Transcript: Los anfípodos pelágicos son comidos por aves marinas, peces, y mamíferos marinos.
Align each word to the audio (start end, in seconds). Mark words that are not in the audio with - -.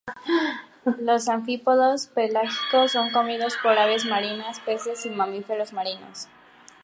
Los 0.97 1.29
anfípodos 1.29 2.07
pelágicos 2.07 2.91
son 2.93 3.11
comidos 3.11 3.55
por 3.61 3.77
aves 3.77 4.03
marinas, 4.07 4.59
peces, 4.61 5.05
y 5.05 5.11
mamíferos 5.11 5.73
marinos. 5.73 6.27